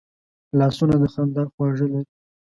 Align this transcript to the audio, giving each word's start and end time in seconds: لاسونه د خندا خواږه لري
لاسونه 0.59 0.95
د 1.01 1.03
خندا 1.13 1.43
خواږه 1.53 1.87
لري 1.93 2.09